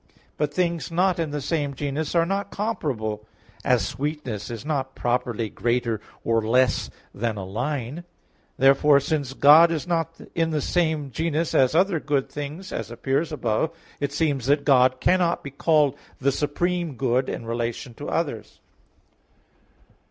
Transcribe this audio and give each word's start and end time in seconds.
But 0.35 0.51
things 0.51 0.89
not 0.91 1.19
in 1.19 1.29
the 1.29 1.41
same 1.41 1.75
genus 1.75 2.15
are 2.15 2.25
not 2.25 2.49
comparable; 2.49 3.27
as, 3.63 3.85
sweetness 3.87 4.49
is 4.49 4.65
not 4.65 4.95
properly 4.95 5.47
greater 5.47 6.01
or 6.23 6.41
less 6.41 6.89
than 7.13 7.37
a 7.37 7.45
line. 7.45 8.03
Therefore, 8.57 8.99
since 8.99 9.33
God 9.35 9.69
is 9.71 9.85
not 9.85 10.19
in 10.33 10.49
the 10.49 10.59
same 10.59 11.11
genus 11.11 11.53
as 11.53 11.75
other 11.75 11.99
good 11.99 12.31
things, 12.31 12.71
as 12.71 12.89
appears 12.89 13.31
above 13.31 13.69
(QQ. 13.69 13.69
3, 13.69 13.69
A. 13.69 13.69
5; 13.69 13.73
4, 13.73 13.77
A. 13.77 13.97
3) 13.99 14.05
it 14.05 14.11
seems 14.11 14.45
that 14.47 14.65
God 14.65 14.99
cannot 14.99 15.43
be 15.43 15.51
called 15.51 15.95
the 16.19 16.31
supreme 16.31 16.95
good 16.95 17.29
in 17.29 17.45
relation 17.45 17.93
to 17.93 18.09
others. 18.09 18.59